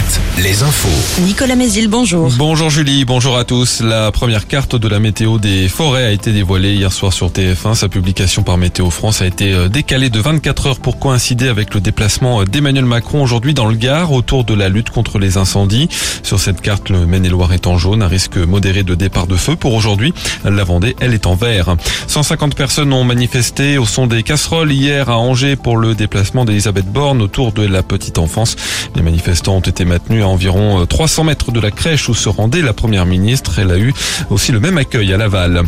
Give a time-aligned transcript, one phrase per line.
[0.00, 1.22] Alouette, les infos.
[1.22, 2.30] Nicolas Mézil, bonjour.
[2.36, 3.80] Bonjour Julie, bonjour à tous.
[3.80, 7.74] La première carte de la météo des forêts a été dévoilée hier soir sur TF1.
[7.74, 11.74] Sa publication par Météo France a été euh, décalée de 24 heures pour coïncider avec
[11.74, 15.88] le déplacement d'Emmanuel Macron aujourd'hui dans le Gard autour de la lutte contre les incendies.
[16.22, 19.56] Sur cette carte, le Maine-et-Loire est en jaune, un risque modéré de départ de feu
[19.56, 20.14] pour aujourd'hui.
[20.44, 21.76] La Vendée, elle, est en vert.
[22.06, 26.86] 150 personnes ont manifesté au son des casseroles hier à Angers pour le déplacement d'Elisabeth
[26.86, 28.56] Borne autour de la petite enfance.
[28.94, 32.62] Les manifestants ont été maintenus à environ 300 mètres de la crèche où se rendait
[32.62, 33.58] la première ministre.
[33.58, 33.92] Elle a eu
[34.30, 35.62] aussi le même accueil à Laval.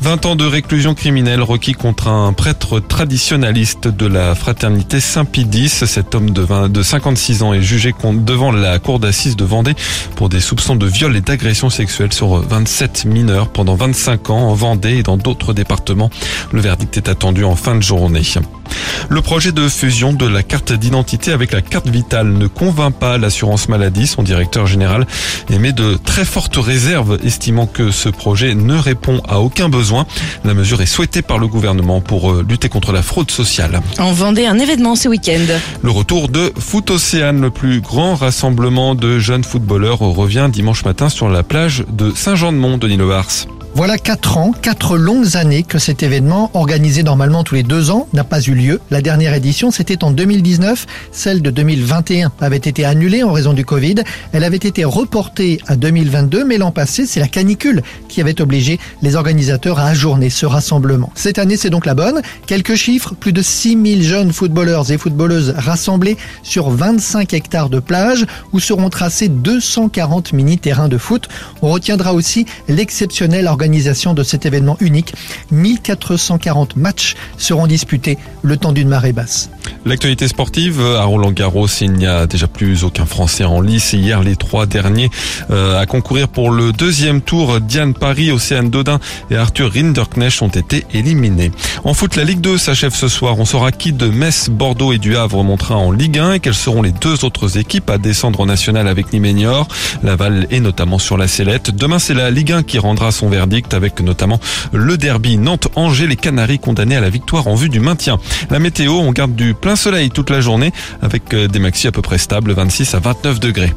[0.00, 5.70] 20 ans de réclusion criminelle requis contre un prêtre traditionnaliste de la fraternité Saint-Pidis.
[5.70, 9.74] Cet homme de, 20, de 56 ans est jugé devant la cour d'assises de Vendée
[10.14, 14.54] pour des soupçons de viol et d'agression sexuelle sur 27 mineurs pendant 25 ans en
[14.54, 16.10] Vendée et dans d'autres départements.
[16.52, 18.22] Le verdict est attendu en fin de journée.
[19.08, 23.18] Le projet de fusion de la carte d'identité avec la carte vitale ne convainc pas
[23.18, 24.06] l'assurance maladie.
[24.06, 25.06] Son directeur général
[25.50, 30.06] émet de très fortes réserves, estimant que ce projet ne répond à aucun besoin.
[30.44, 33.80] La mesure est souhaitée par le gouvernement pour euh, lutter contre la fraude sociale.
[33.98, 35.58] En Vendée, un événement ce week-end.
[35.82, 41.08] Le retour de Foot Océane, le plus grand rassemblement de jeunes footballeurs, revient dimanche matin
[41.08, 43.46] sur la plage de Saint-Jean-de-Mont, de Vars.
[43.76, 48.06] Voilà quatre ans, quatre longues années que cet événement, organisé normalement tous les deux ans,
[48.12, 48.80] n'a pas eu lieu.
[48.92, 50.86] La dernière édition, c'était en 2019.
[51.10, 53.96] Celle de 2021 avait été annulée en raison du Covid.
[54.32, 58.78] Elle avait été reportée à 2022, mais l'an passé, c'est la canicule qui avait obligé
[59.02, 61.10] les organisateurs à ajourner ce rassemblement.
[61.16, 62.22] Cette année, c'est donc la bonne.
[62.46, 68.24] Quelques chiffres, plus de 6000 jeunes footballeurs et footballeuses rassemblés sur 25 hectares de plage
[68.52, 71.28] où seront tracés 240 mini-terrains de foot.
[71.60, 75.14] On retiendra aussi l'exceptionnel organisation de cet événement unique.
[75.50, 79.50] 1440 matchs seront disputés le temps d'une marée basse.
[79.86, 83.92] L'actualité sportive à Roland Garros, il n'y a déjà plus aucun Français en lice.
[83.92, 85.10] Hier, les trois derniers
[85.50, 88.98] euh, à concourir pour le deuxième tour, Diane Paris, Océane Dodin
[89.30, 91.50] et Arthur Rinderknecht ont été éliminés.
[91.84, 93.38] En foot, la Ligue 2 s'achève ce soir.
[93.38, 96.54] On saura qui de Metz, Bordeaux et du Havre montera en Ligue 1 et quelles
[96.54, 99.68] seront les deux autres équipes à descendre en national avec Niménior,
[100.02, 101.70] Laval et notamment sur la sellette.
[101.74, 104.40] Demain, c'est la Ligue 1 qui rendra son verdict avec notamment
[104.72, 108.18] le derby Nantes-Angers, les Canaries condamnés à la victoire en vue du maintien.
[108.50, 110.72] La météo, on garde du plein soleil toute la journée
[111.02, 113.72] avec euh, des maxi à peu près stables, 26 à 29 degrés.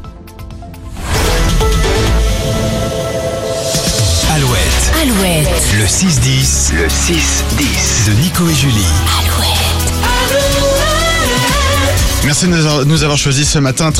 [4.34, 4.92] Alouette.
[5.02, 5.48] Alouette.
[5.78, 6.74] Le 6-10.
[6.74, 8.08] Le 6-10.
[8.08, 8.84] De Nico et Julie.
[9.20, 9.58] Alouette.
[12.24, 13.90] Merci de nous avoir choisi ce matin.